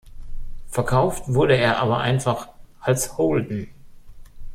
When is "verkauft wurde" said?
0.67-1.55